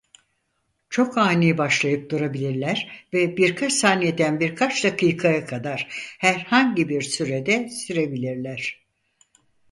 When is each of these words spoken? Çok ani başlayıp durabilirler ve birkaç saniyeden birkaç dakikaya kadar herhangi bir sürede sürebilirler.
Çok 0.89 1.17
ani 1.17 1.57
başlayıp 1.57 2.11
durabilirler 2.11 3.05
ve 3.13 3.37
birkaç 3.37 3.73
saniyeden 3.73 4.39
birkaç 4.39 4.83
dakikaya 4.83 5.45
kadar 5.45 5.87
herhangi 6.19 6.89
bir 6.89 7.01
sürede 7.01 7.69
sürebilirler. 7.69 8.85